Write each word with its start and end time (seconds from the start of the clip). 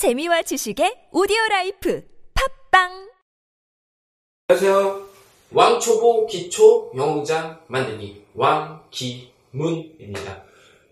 재미와 0.00 0.40
지식의 0.40 1.12
오디오 1.12 1.36
라이프 1.50 2.02
팟빵 2.32 3.10
안녕하세요. 4.48 5.06
왕초보 5.52 6.26
기초 6.26 6.90
영문장 6.96 7.60
만들기 7.66 8.24
왕기문입니다. 8.34 9.92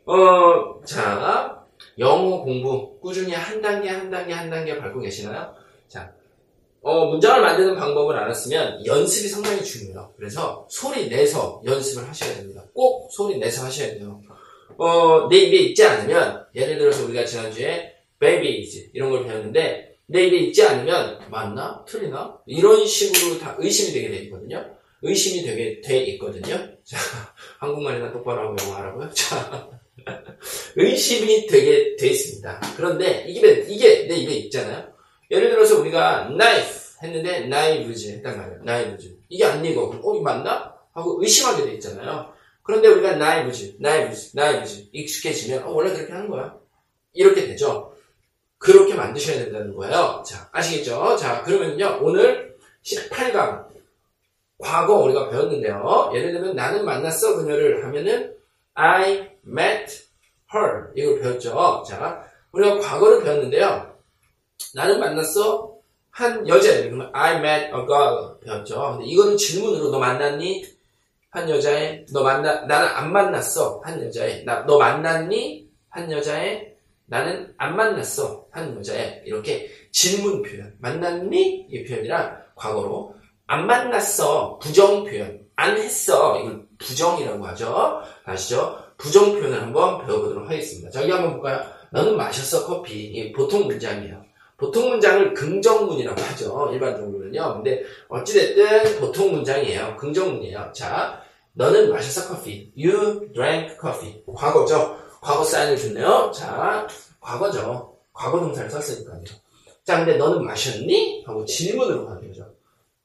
어, 0.05 0.85
자, 0.85 1.65
영어 1.99 2.43
공부 2.43 3.01
꾸준히 3.01 3.33
한 3.33 3.63
단계 3.63 3.89
한 3.89 4.11
단계 4.11 4.35
한 4.35 4.51
단계 4.51 4.77
밟고 4.77 5.01
계시나요? 5.01 5.55
자, 5.89 6.13
어, 6.83 7.07
문장을 7.07 7.41
만드는 7.41 7.77
방법을 7.77 8.15
알았으면 8.15 8.85
연습이 8.85 9.27
상당히 9.27 9.65
중요해요. 9.65 10.13
그래서 10.19 10.67
소리 10.69 11.09
내서 11.09 11.63
연습을 11.65 12.07
하셔야 12.07 12.35
됩니다. 12.35 12.63
꼭 12.75 13.11
소리 13.11 13.39
내서 13.39 13.65
하셔야 13.65 13.95
돼요. 13.95 14.21
어, 14.77 15.31
내 15.31 15.39
입에 15.39 15.57
있지 15.61 15.83
않으면 15.83 16.45
예를 16.55 16.77
들어서 16.77 17.07
우리가 17.07 17.25
지난주에 17.25 17.97
babies 18.19 18.91
이런 18.93 19.11
걸 19.11 19.27
배웠는데 19.27 19.97
내 20.07 20.27
입에 20.27 20.39
있지 20.39 20.63
않으면 20.63 21.31
맞나? 21.31 21.85
틀리나? 21.87 22.39
이런 22.47 22.87
식으로 22.87 23.39
다 23.39 23.57
의심이 23.59 23.93
되게 23.93 24.09
돼 24.09 24.17
있거든요. 24.25 24.75
의심이 25.03 25.45
되게 25.45 25.81
돼 25.81 25.99
있거든요. 26.13 26.57
자, 26.83 26.97
한국말이나 27.59 28.13
똑바로 28.13 28.49
하고 28.49 28.57
영어 28.63 28.77
하라고요? 28.77 29.11
자, 29.13 29.69
의심이 30.77 31.47
되게 31.47 31.97
돼 31.97 32.09
있습니다. 32.09 32.61
그런데 32.77 33.27
이게, 33.29 33.67
이게 33.69 34.07
내 34.07 34.17
입에 34.17 34.35
있잖아요. 34.35 34.93
예를 35.31 35.51
들어서 35.51 35.79
우리가 35.79 36.29
knife 36.29 36.79
했는데 37.03 37.41
knives 37.43 38.09
했단 38.09 38.39
말이에요. 38.39 38.61
knives. 38.65 39.19
이게. 39.29 39.45
그럼 39.45 40.01
어, 40.03 40.15
이거 40.15 40.23
맞나? 40.23 40.75
하고 40.93 41.21
의심하게 41.23 41.65
돼 41.67 41.73
있잖아요. 41.75 42.33
그런데 42.63 42.89
우리가 42.89 43.19
knives, 43.19 43.77
knives 44.33 44.89
익숙해지면 44.93 45.65
어, 45.65 45.73
원래 45.73 45.93
그렇게 45.93 46.13
하는 46.13 46.31
거야. 46.31 46.57
이렇게 47.13 47.47
되죠. 47.47 47.93
만드셔야 48.99 49.45
된다는 49.45 49.75
거예요. 49.75 50.23
자, 50.27 50.49
아시겠죠? 50.53 51.17
자, 51.17 51.43
그러면요. 51.43 52.01
오늘 52.03 52.57
18강 52.85 53.67
과거 54.59 54.97
우리가 54.97 55.31
배웠는데요. 55.31 56.11
예를 56.15 56.33
들면 56.33 56.57
나는 56.57 56.85
만났어 56.85 57.37
그녀를 57.37 57.85
하면은 57.85 58.35
I 58.75 59.31
met 59.47 59.93
her 60.55 60.91
이걸 60.95 61.21
배웠죠. 61.21 61.85
자, 61.89 62.23
우리가 62.53 62.79
과거를 62.79 63.23
배웠는데요. 63.23 63.97
나는 64.75 65.01
만났어 65.01 65.79
한 66.11 66.47
여자애 66.49 66.85
그러면 66.85 67.11
I 67.13 67.37
met 67.37 67.67
a 67.67 67.87
girl 67.87 68.41
배웠죠. 68.45 68.97
근데 68.97 69.07
이거는 69.07 69.37
질문으로 69.37 69.91
너 69.91 69.99
만났니? 69.99 70.65
한 71.31 71.49
여자애 71.49 72.07
너 72.13 72.23
만나 72.23 72.63
나는 72.63 72.89
안 72.89 73.13
만났어 73.13 73.81
한 73.85 74.03
여자애 74.03 74.43
나너 74.45 74.79
만났니? 74.79 75.69
한 75.91 76.11
여자애 76.11 76.75
나는 77.09 77.53
안 77.57 77.75
만났어 77.75 78.47
한 78.51 78.77
여자애 78.77 79.23
이렇게 79.25 79.69
질문 79.91 80.43
표현. 80.43 80.75
만났니? 80.79 81.67
이 81.71 81.85
표현이랑 81.85 82.37
과거로 82.55 83.15
안 83.47 83.67
만났어 83.67 84.59
부정 84.59 85.05
표현. 85.05 85.41
안 85.57 85.77
했어. 85.77 86.39
이걸 86.41 86.67
부정이라고 86.79 87.45
하죠. 87.49 88.03
아시죠? 88.25 88.79
부정 88.99 89.33
표현을 89.33 89.61
한번 89.61 90.07
배워보도록 90.07 90.49
하겠습니다. 90.49 90.91
자 90.91 91.03
여기 91.03 91.11
한번 91.11 91.33
볼까요? 91.33 91.65
너는 91.91 92.17
마셨어 92.17 92.67
커피. 92.67 93.07
이게 93.07 93.33
보통 93.33 93.67
문장이에요. 93.67 94.23
보통 94.59 94.91
문장을 94.91 95.35
긍정문이라고 95.35 96.21
하죠. 96.21 96.71
일반적으로는요. 96.73 97.55
근데 97.55 97.83
어찌됐든 98.09 99.01
보통 99.01 99.33
문장이에요. 99.33 99.97
긍정문이에요. 99.97 100.73
자 100.75 101.23
너는 101.55 101.91
마셨어 101.91 102.29
커피. 102.35 102.71
You 102.77 103.33
drank 103.33 103.77
coffee. 103.81 104.23
과거죠 104.27 105.08
과거 105.29 105.45
사인을 105.45 105.77
줬네요. 105.77 106.33
자, 106.35 106.89
과거죠. 107.21 107.95
과거 108.15 108.41
동사를 108.41 108.71
썼으니까요. 108.71 109.23
자, 109.85 109.99
근데 109.99 110.17
너는 110.17 110.43
마셨니? 110.43 111.23
하고 111.27 111.45
질문으로 111.45 112.07
가는 112.07 112.27
거죠. 112.27 112.47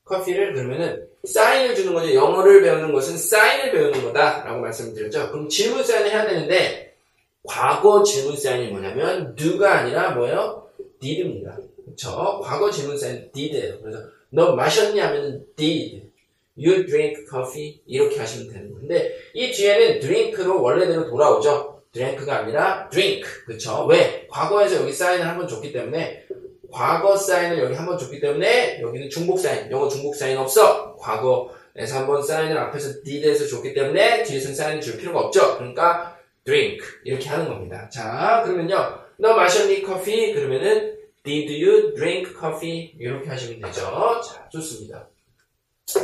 커피를 0.06 0.54
그러면은 0.54 1.06
사인을 1.26 1.76
주는 1.76 1.94
거죠. 1.94 2.14
영어를 2.14 2.62
배우는 2.62 2.94
것은 2.94 3.18
사인을 3.18 3.74
배우는 3.74 4.04
거다라고 4.06 4.62
말씀드렸죠. 4.62 5.32
그럼 5.32 5.50
질문 5.50 5.83
사인을 5.83 6.12
해야 6.12 6.26
되는데 6.26 6.95
과거 7.44 8.04
질문 8.04 8.38
사인이 8.38 8.72
뭐냐면 8.72 9.36
do가 9.36 9.80
아니라 9.80 10.12
뭐예요? 10.12 10.70
did입니다. 11.02 11.58
그렇죠? 11.83 12.39
과거 12.42 12.72
질문 12.72 12.98
사인 12.98 13.30
did예요. 13.33 13.82
그래서 13.82 14.00
너 14.30 14.56
마셨니 14.56 14.98
하면은 14.98 15.45
did. 15.58 16.10
You 16.56 16.86
drink 16.86 17.26
coffee 17.30 17.82
이렇게 17.86 18.20
하시면 18.20 18.54
되는 18.54 18.72
건데 18.72 19.14
이 19.33 19.52
뒤에는 19.52 20.00
drink로 20.00 20.62
원래대로 20.62 21.10
돌아오죠. 21.10 21.73
Drink가 21.93 22.39
아니라 22.39 22.89
drink. 22.89 23.23
그쵸? 23.45 23.86
왜? 23.86 24.27
과거에서 24.30 24.81
여기 24.81 24.92
사인을 24.92 25.27
한 25.27 25.37
번 25.37 25.48
줬기 25.48 25.71
때문에 25.71 26.26
과거 26.71 27.15
사인을 27.15 27.59
여기 27.59 27.76
한 27.76 27.86
번 27.86 27.98
줬기 27.98 28.20
때문에 28.20 28.81
여기는 28.81 29.09
중복 29.09 29.39
사인. 29.39 29.70
영어 29.71 29.87
중복 29.87 30.15
사인 30.15 30.37
없어. 30.37 30.95
과거에서 30.98 31.98
한 31.99 32.08
번 32.08 32.21
사인을 32.21 32.58
앞에서 32.58 33.03
did에서 33.03 33.45
줬기 33.48 33.73
때문에 33.73 34.23
뒤에서는 34.23 34.55
사인을 34.55 34.82
줄 34.82 34.98
필요가 34.98 35.20
없죠. 35.21 35.58
그러니까 35.58 36.17
drink 36.45 36.80
이렇게 37.05 37.30
하는 37.30 37.48
겁니다. 37.48 37.87
자, 37.89 38.42
그러면요. 38.43 38.99
너 39.17 39.36
마셨니 39.36 39.83
커피? 39.83 40.33
그러면은 40.33 40.98
did 41.23 41.64
you 41.64 41.93
drink 41.93 42.33
coffee? 42.37 42.95
이렇게 42.99 43.30
하시면 43.30 43.61
되죠. 43.61 44.20
자, 44.21 44.49
좋습니다. 44.49 45.08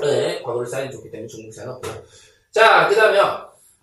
네, 0.02 0.42
과거를 0.44 0.68
사인 0.68 0.92
줬기 0.92 1.10
때문에 1.10 1.28
중복 1.28 1.52
사인 1.52 1.70
없고요. 1.70 2.04
자, 2.52 2.88
그 2.88 2.96
다음에 2.96 3.20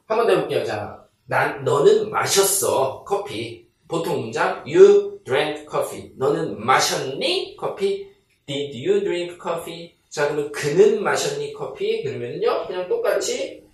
한번 0.07 0.27
더 0.29 0.33
해볼게요. 0.35 0.65
자, 0.65 1.05
난 1.27 1.65
너는 1.65 2.11
마셨어 2.11 3.05
커피. 3.05 3.67
보통 3.89 4.21
문장 4.23 4.65
you 4.67 5.21
drank 5.25 5.67
coffee. 5.69 6.13
너는 6.17 6.61
마셨니 6.65 7.57
커피? 7.57 8.09
Did 8.47 8.87
you 8.87 9.01
drink 9.01 9.37
coffee? 9.41 9.97
자 10.09 10.29
그러면 10.29 10.53
그는 10.53 11.03
마셨니 11.03 11.53
커피? 11.53 12.03
그러면요 12.05 12.67
그냥 12.67 12.89
똑같이 12.89 13.65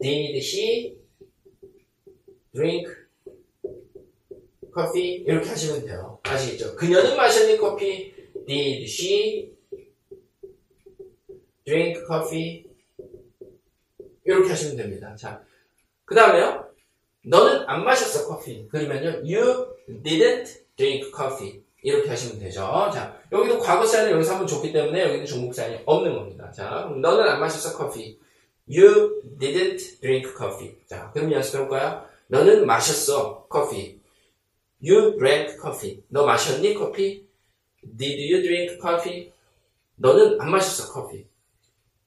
Did 0.00 0.38
he 0.40 0.96
drink 2.52 2.86
coffee? 4.74 5.24
이렇게 5.26 5.48
하시면 5.48 5.86
돼요. 5.86 6.18
아시겠죠? 6.24 6.74
그녀는 6.76 7.16
마셨니 7.16 7.56
커피? 7.56 8.12
Did 8.46 8.84
she 8.84 9.52
drink 11.64 12.02
coffee? 12.06 12.64
이렇게 14.24 14.48
하시면 14.48 14.76
됩니다. 14.76 15.14
자, 15.16 15.44
그 16.04 16.14
다음에요. 16.14 16.68
너는 17.26 17.64
안 17.68 17.84
마셨어 17.84 18.28
커피. 18.28 18.68
그러면요. 18.68 19.22
You 19.24 19.66
didn't 20.02 20.46
drink 20.76 21.10
coffee. 21.14 21.62
이렇게 21.82 22.08
하시면 22.08 22.38
되죠. 22.38 22.62
자, 22.92 23.18
여기도 23.30 23.58
과거 23.58 23.86
사인을 23.86 24.12
여기서 24.12 24.32
한번 24.32 24.46
줬기 24.46 24.72
때문에 24.72 25.02
여기는 25.02 25.26
종목 25.26 25.54
사인이 25.54 25.82
없는 25.84 26.14
겁니다. 26.14 26.50
자, 26.50 26.90
너는 26.96 27.28
안 27.28 27.40
마셨어 27.40 27.76
커피. 27.76 28.18
You 28.66 29.22
didn't 29.38 30.00
drink 30.00 30.32
coffee. 30.34 30.76
자, 30.86 31.10
그럼 31.12 31.30
연습해볼까요? 31.32 32.06
너는 32.28 32.66
마셨어 32.66 33.46
커피. 33.48 34.00
You 34.82 35.16
drank 35.18 35.58
coffee. 35.60 36.02
너 36.08 36.24
마셨니 36.24 36.74
커피? 36.74 37.26
Did 37.82 38.32
you 38.32 38.42
drink 38.42 38.78
coffee? 38.80 39.32
너는 39.96 40.40
안 40.40 40.50
마셨어 40.50 40.92
커피. 40.92 41.26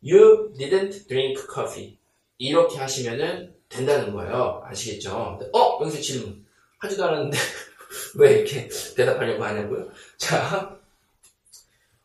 You 0.04 0.54
didn't 0.58 1.08
drink 1.08 1.44
coffee. 1.54 1.98
이렇게 2.40 2.78
하시면은 2.78 3.57
된다는 3.70 4.14
거예요. 4.14 4.62
아시겠죠? 4.66 5.40
어? 5.54 5.80
여기서 5.82 6.02
질문. 6.02 6.46
하지도 6.80 7.06
않았는데 7.06 7.38
왜 8.16 8.34
이렇게 8.34 8.70
대답하려고 8.96 9.44
하냐고요? 9.44 9.90
자, 10.18 10.78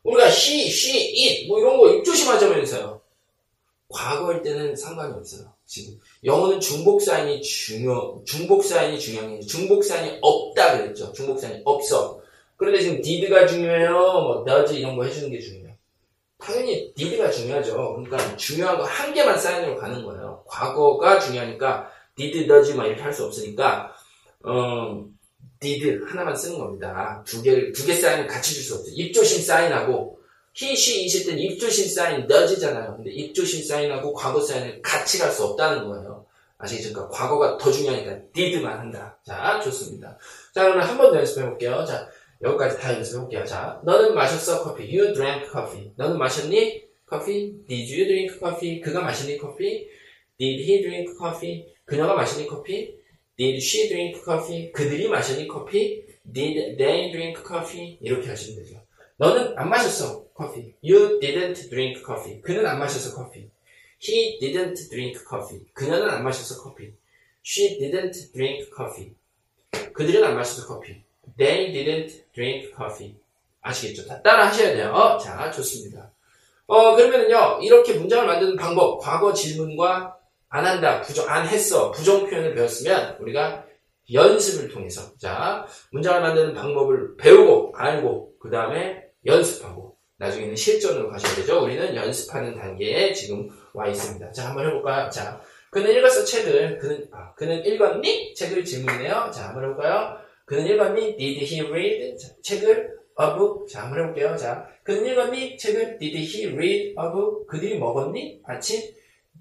우리가 0.03 0.27
she, 0.27 0.67
she, 0.67 1.27
it 1.27 1.47
뭐 1.47 1.59
이런 1.59 1.77
거 1.77 1.89
입조심하자면서요. 1.93 3.01
과거일 3.89 4.41
때는 4.41 4.75
상관이 4.75 5.13
없어요. 5.13 5.53
지금 5.65 5.99
영어는 6.23 6.59
중복 6.59 7.01
사인이 7.01 7.41
중요, 7.41 8.23
중복 8.25 8.63
사인이 8.63 8.99
중요해요. 8.99 9.41
중복 9.41 9.83
사인이 9.83 10.17
없다 10.21 10.77
그랬죠. 10.77 11.13
중복 11.13 11.39
사인이 11.39 11.61
없어. 11.63 12.21
그런데 12.57 12.81
지금 12.81 13.01
did가 13.01 13.47
중요해요. 13.47 13.91
뭐 13.91 14.43
does 14.45 14.73
이런 14.73 14.95
거 14.95 15.03
해주는 15.05 15.29
게 15.31 15.39
중요해요. 15.39 15.62
당연히 16.43 16.93
did가 16.95 17.31
중요하죠. 17.31 17.95
그러니까 17.95 18.35
중요한 18.37 18.77
거 18.77 18.83
한 18.83 19.13
개만 19.13 19.39
사인으로 19.39 19.77
가는 19.77 20.03
거예요. 20.03 20.43
과거가 20.47 21.19
중요하니까 21.19 21.89
did, 22.15 22.47
does 22.47 22.73
막 22.75 22.85
이렇게 22.85 23.01
할 23.01 23.13
수 23.13 23.23
없으니까 23.25 23.93
어, 24.43 25.05
did 25.59 25.99
하나만 26.05 26.35
쓰는 26.35 26.59
겁니다. 26.59 27.23
두 27.25 27.41
개를 27.41 27.71
두 27.71 27.85
개 27.85 27.93
사인을 27.95 28.27
같이 28.27 28.53
줄 28.53 28.63
수 28.63 28.75
없어요. 28.75 28.93
입조심 28.95 29.41
사인하고 29.43 30.19
she, 30.55 31.05
it일 31.05 31.25
때는 31.25 31.39
입조심 31.39 31.89
사인 31.89 32.27
does잖아요. 32.27 32.97
근데 32.97 33.11
입조심 33.11 33.63
사인하고 33.65 34.13
과거 34.13 34.41
사인을 34.41 34.81
같이 34.81 35.17
갈 35.19 35.31
수 35.31 35.43
없다는 35.45 35.87
거예요. 35.87 36.25
아시겠죠? 36.59 36.93
그러니까 36.93 37.17
과거가 37.17 37.57
더 37.57 37.71
중요하니까 37.71 38.17
did만 38.33 38.79
한다. 38.79 39.17
자, 39.25 39.59
좋습니다. 39.63 40.17
자, 40.53 40.63
그러면 40.63 40.87
한번 40.87 41.11
더 41.11 41.17
연습해 41.17 41.45
볼게요. 41.45 41.83
자, 41.85 42.07
여기까지 42.43 42.77
다 42.77 42.93
연습해볼게요. 42.93 43.45
자, 43.45 43.81
너는 43.85 44.13
마셨어 44.13 44.63
커피. 44.63 44.83
You 44.95 45.13
drank 45.13 45.49
coffee. 45.49 45.91
너는 45.95 46.17
마셨니? 46.17 46.83
커피. 47.05 47.65
Did 47.67 47.93
you 47.93 48.05
drink 48.05 48.39
coffee? 48.39 48.81
그가 48.81 49.01
마셨니 49.01 49.37
커피? 49.37 49.87
Did 50.37 50.63
he 50.63 50.81
drink 50.81 51.13
coffee? 51.17 51.73
그녀가 51.85 52.15
마셨니 52.15 52.47
커피? 52.47 52.97
Did 53.37 53.57
she 53.57 53.87
drink 53.87 54.21
coffee? 54.23 54.71
그들이 54.71 55.07
마셨니 55.07 55.47
커피? 55.47 56.05
Did 56.31 56.77
they 56.77 57.11
drink 57.11 57.43
coffee? 57.45 57.97
이렇게 58.01 58.29
하시면 58.29 58.63
되죠. 58.63 58.81
너는 59.17 59.57
안 59.57 59.69
마셨어, 59.69 60.25
커피. 60.33 60.75
You 60.83 61.19
didn't 61.19 61.69
drink 61.69 62.03
coffee. 62.03 62.41
그는 62.41 62.65
안 62.65 62.79
마셔서 62.79 63.15
커피. 63.15 63.49
He 64.01 64.39
didn't 64.39 64.89
drink 64.89 65.19
coffee. 65.27 65.65
그녀는 65.73 66.09
안 66.09 66.23
마셔서 66.23 66.61
커피. 66.61 66.93
She 67.45 67.79
didn't 67.79 68.33
drink 68.33 68.69
coffee. 68.75 69.13
그들은 69.93 70.23
안 70.23 70.35
마셔서 70.35 70.67
커피. 70.67 71.03
They 71.37 71.71
didn't 71.71 72.33
drink 72.33 72.73
coffee. 72.75 73.15
아시겠죠? 73.61 74.07
다 74.07 74.21
따라 74.21 74.47
하셔야 74.47 74.73
돼요. 74.73 74.91
어, 74.91 75.17
자, 75.17 75.49
좋습니다. 75.51 76.11
어, 76.67 76.95
그러면은요, 76.95 77.59
이렇게 77.61 77.93
문장을 77.93 78.25
만드는 78.25 78.55
방법, 78.55 78.99
과거 78.99 79.33
질문과 79.33 80.17
안 80.49 80.65
한다, 80.65 81.01
부정, 81.01 81.27
안 81.29 81.47
했어, 81.47 81.91
부정 81.91 82.27
표현을 82.29 82.53
배웠으면 82.55 83.17
우리가 83.19 83.65
연습을 84.11 84.69
통해서, 84.69 85.15
자, 85.17 85.65
문장을 85.91 86.21
만드는 86.21 86.53
방법을 86.53 87.17
배우고, 87.17 87.73
알고, 87.75 88.33
그 88.39 88.49
다음에 88.49 89.03
연습하고, 89.25 89.95
나중에는 90.17 90.55
실전으로 90.55 91.09
가셔야 91.09 91.35
되죠. 91.35 91.63
우리는 91.63 91.95
연습하는 91.95 92.55
단계에 92.55 93.13
지금 93.13 93.49
와 93.73 93.87
있습니다. 93.87 94.31
자, 94.31 94.49
한번 94.49 94.67
해볼까요? 94.67 95.09
자, 95.09 95.41
그는 95.69 95.91
읽었어, 95.91 96.23
책을. 96.23 96.77
그는, 96.77 97.07
아, 97.11 97.33
그는 97.33 97.65
읽었니? 97.65 98.35
책을 98.35 98.63
질문이네요. 98.63 99.31
자, 99.33 99.47
한번 99.49 99.63
해볼까요? 99.63 100.17
그는 100.45 100.67
읽었니? 100.67 101.17
Did 101.17 101.45
he 101.45 101.61
read? 101.61 102.17
자, 102.17 102.29
책을 102.41 102.97
a 103.21 103.27
book. 103.37 103.67
자, 103.71 103.83
한번 103.83 103.99
해볼게요. 104.01 104.35
자, 104.37 104.67
그는 104.83 105.05
읽었니? 105.11 105.57
책을 105.57 105.97
Did 105.99 106.17
he 106.17 106.47
read 106.47 106.89
a 106.89 107.11
book? 107.11 107.45
그들이 107.47 107.77
먹었니? 107.79 108.41
아침? 108.43 108.81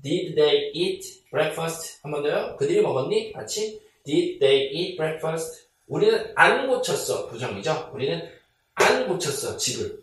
Did 0.03 0.35
they 0.35 0.71
eat 0.75 1.25
breakfast? 1.31 1.99
한 2.03 2.13
번 2.13 2.23
더요. 2.23 2.57
그들이 2.57 2.81
먹었니? 2.83 3.33
아침? 3.35 3.79
Did 4.05 4.39
they 4.41 4.71
eat 4.73 4.97
breakfast? 4.97 5.67
우리는 5.87 6.33
안 6.37 6.69
고쳤어. 6.69 7.29
부정이죠. 7.29 7.91
우리는 7.95 8.29
안 8.75 9.07
고쳤어. 9.09 9.57
집을. 9.57 10.03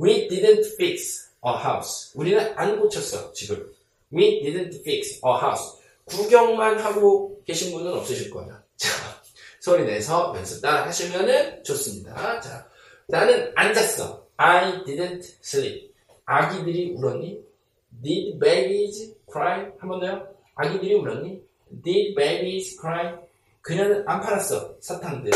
We 0.00 0.28
didn't 0.28 0.74
fix 0.74 1.30
a 1.44 1.52
house. 1.52 2.12
우리는 2.14 2.52
안 2.56 2.80
고쳤어. 2.80 3.32
집을. 3.32 3.72
We 4.12 4.42
didn't 4.42 4.80
fix 4.80 5.20
a 5.24 5.32
house. 5.40 5.78
구경만 6.06 6.78
하고 6.78 7.40
계신 7.44 7.72
분은 7.72 7.92
없으실 7.92 8.30
거예요. 8.30 8.56
자, 8.76 8.88
소리 9.62 9.84
내서 9.84 10.34
연습 10.36 10.60
따라 10.60 10.86
하시면은 10.88 11.62
좋습니다. 11.62 12.40
자, 12.40 12.68
나는 13.06 13.52
안 13.54 13.72
잤어. 13.72 14.26
I 14.36 14.82
didn't 14.82 15.22
sleep. 15.40 15.94
아기들이 16.24 16.90
울었니? 16.96 17.40
Did 18.02 18.40
babies 18.40 19.14
cry? 19.30 19.70
한 19.78 19.88
번 19.88 20.00
더요. 20.00 20.26
아기들이 20.56 20.94
울었니? 20.94 21.40
Did 21.84 22.14
babies 22.16 22.76
cry? 22.80 23.14
그녀는 23.60 24.02
안 24.08 24.20
팔았어. 24.20 24.78
사탕들. 24.80 25.30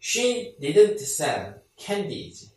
She 0.00 0.56
didn't 0.58 0.94
sell 1.02 1.56
candies. 1.78 2.50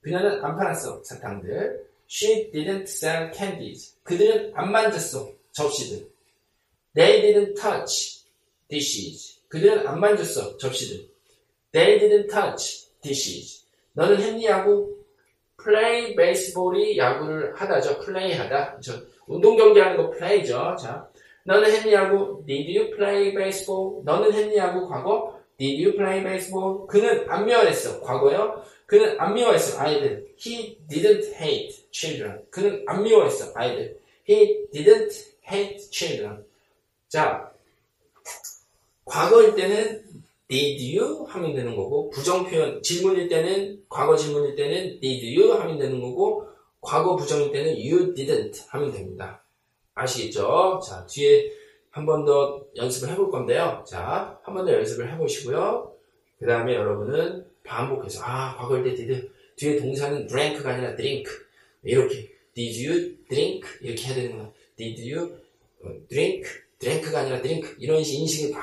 그녀는 0.00 0.44
안 0.44 0.56
팔았어. 0.56 1.04
사탕들. 1.04 1.86
She 2.10 2.50
didn't 2.50 2.88
sell 2.88 3.30
candies. 3.32 3.94
그들은 4.02 4.50
안 4.56 4.72
만졌어. 4.72 5.30
접시들. 5.52 6.10
They 6.96 7.22
didn't 7.22 7.54
touch 7.54 8.24
dishes. 8.68 9.40
그들은 9.52 9.86
안 9.86 10.00
만졌어. 10.00 10.56
접시들. 10.56 11.06
They 11.72 11.98
didn't 11.98 12.30
touch 12.30 12.88
dishes. 13.02 13.66
너는 13.92 14.16
했니 14.16 14.46
야구? 14.46 14.96
플레이 15.58 16.16
베이스볼이 16.16 16.96
야구를 16.96 17.54
하다죠. 17.54 17.98
플레이하다. 17.98 18.80
저 18.80 18.94
운동 19.26 19.54
경기하는 19.58 19.98
거 19.98 20.08
플레이죠. 20.10 20.76
자, 20.80 21.06
너는 21.44 21.70
했니 21.70 21.92
야구? 21.92 22.42
Did 22.46 22.78
you 22.78 22.96
play 22.96 23.34
baseball? 23.34 24.02
너는 24.04 24.32
했니 24.32 24.56
야구? 24.56 24.88
과거? 24.88 25.38
Did 25.58 25.84
you 25.84 25.96
play 25.96 26.24
baseball? 26.24 26.86
그는 26.88 27.30
안 27.30 27.44
미워했어. 27.44 28.00
과거요. 28.00 28.64
그는 28.86 29.20
안 29.20 29.34
미워했어. 29.34 29.78
아이들. 29.78 30.28
He 30.38 30.78
didn't 30.88 31.34
hate 31.34 31.88
children. 31.90 32.40
그는 32.50 32.82
안 32.86 33.02
미워했어. 33.02 33.52
아이들. 33.54 33.98
He 34.26 34.66
didn't 34.72 35.12
hate 35.46 35.90
children. 35.90 36.42
자, 37.08 37.51
과거일 39.04 39.54
때는 39.54 40.02
did 40.48 40.96
you 40.98 41.24
하면 41.26 41.54
되는 41.54 41.74
거고 41.76 42.10
부정 42.10 42.44
표현 42.46 42.82
질문일 42.82 43.28
때는 43.28 43.82
과거 43.88 44.16
질문일 44.16 44.54
때는 44.54 45.00
did 45.00 45.36
you 45.36 45.52
하면 45.52 45.78
되는 45.78 46.00
거고 46.00 46.46
과거 46.80 47.16
부정일 47.16 47.52
때는 47.52 47.72
you 47.72 48.12
didn't 48.14 48.68
하면 48.68 48.92
됩니다. 48.92 49.42
아시겠죠? 49.94 50.80
자, 50.84 51.06
뒤에 51.06 51.50
한 51.90 52.06
번 52.06 52.24
더 52.24 52.64
연습을 52.74 53.10
해볼 53.12 53.30
건데요. 53.30 53.84
자, 53.86 54.38
한 54.42 54.54
번 54.54 54.64
더 54.66 54.72
연습을 54.72 55.12
해보시고요. 55.12 55.92
그 56.38 56.46
다음에 56.46 56.74
여러분은 56.74 57.46
반복해서 57.64 58.20
아, 58.24 58.56
과거일 58.56 58.84
때 58.84 58.94
did 58.94 59.30
뒤에 59.56 59.76
동사는 59.76 60.26
drink가 60.26 60.70
아니라 60.70 60.96
drink 60.96 61.24
이렇게 61.84 62.30
did 62.54 62.86
you 62.86 63.16
drink 63.28 63.62
이렇게 63.80 64.06
해야 64.08 64.14
되는 64.14 64.38
거야. 64.38 64.50
did 64.76 65.12
you 65.14 65.36
drink 66.08 66.44
drink가 66.78 67.20
아니라 67.20 67.40
drink 67.42 67.76
이런 67.78 67.98
인식을 68.00 68.54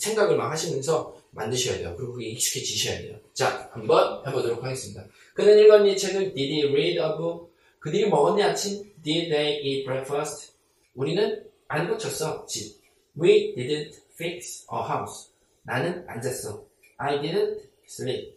생각을 0.00 0.36
막 0.36 0.50
하시면서 0.50 1.16
만드셔야 1.32 1.78
돼요. 1.78 1.94
그리고 1.96 2.14
그게 2.14 2.28
익숙해지셔야 2.30 2.98
돼요. 2.98 3.18
자, 3.32 3.70
한번 3.72 4.26
해보도록 4.26 4.62
하겠습니다. 4.62 5.04
그는 5.34 5.58
읽었니 5.58 5.96
책을 5.96 6.34
Did 6.34 6.52
he 6.52 6.64
read 6.64 6.98
book? 7.16 7.50
그들이 7.78 8.08
먹었니 8.08 8.42
아침? 8.42 8.82
Did 9.02 9.30
they 9.30 9.60
eat 9.62 9.84
breakfast? 9.84 10.52
우리는 10.94 11.44
안 11.68 11.88
고쳤어 11.88 12.46
집. 12.46 12.80
We 13.20 13.54
didn't 13.54 13.94
fix 14.12 14.66
a 14.72 14.78
house. 14.80 15.30
나는 15.62 16.04
안 16.08 16.20
잤어. 16.20 16.66
I 16.96 17.20
didn't 17.20 17.62
sleep. 17.88 18.36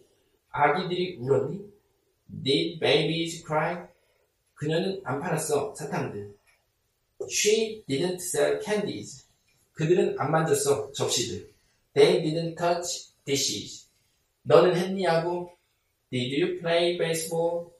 아기들이 0.50 1.18
울었니? 1.20 1.60
Did 2.42 2.78
babies 2.80 3.44
cry? 3.44 3.86
그녀는 4.54 5.00
안 5.04 5.20
팔았어 5.20 5.74
사탕들. 5.74 6.34
She 7.28 7.84
didn't 7.88 8.16
sell 8.16 8.60
candies. 8.62 9.26
그들은 9.72 10.16
안 10.18 10.30
만졌어 10.30 10.92
접시들. 10.92 11.53
They 11.94 12.22
didn't 12.22 12.56
touch 12.56 13.14
dishes. 13.24 13.88
너는 14.42 14.76
했니 14.76 15.04
야구? 15.04 15.50
Did 16.10 16.42
you 16.42 16.60
play 16.60 16.98
baseball? 16.98 17.70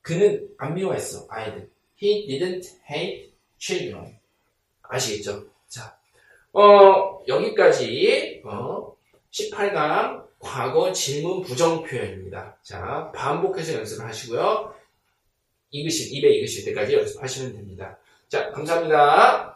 그는 0.00 0.48
안 0.58 0.74
미워했어 0.74 1.26
아이들. 1.30 1.70
He 2.02 2.26
didn't 2.26 2.66
hate 2.90 3.32
children. 3.58 4.18
아시겠죠? 4.82 5.46
자, 5.68 5.96
어, 6.52 7.22
여기까지 7.26 8.42
어, 8.44 8.96
18강 9.30 10.26
과거 10.38 10.92
질문 10.92 11.42
부정 11.42 11.84
표현입니다. 11.84 12.58
자, 12.62 13.12
반복해서 13.14 13.74
연습을 13.74 14.04
하시고요. 14.04 14.74
읽으실, 15.70 16.14
입에 16.16 16.28
읽으실 16.34 16.64
때까지 16.66 16.94
연습하시면 16.94 17.52
됩니다. 17.54 17.96
자, 18.28 18.50
감사합니다. 18.50 19.51